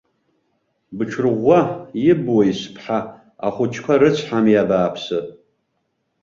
[0.97, 1.59] Бҽырӷәӷәа,
[2.11, 2.99] ибуеи, сыԥҳа,
[3.45, 5.19] ахәыҷқәа рыцҳами, абааԥсы.